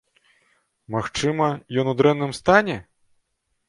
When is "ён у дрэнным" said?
1.83-2.37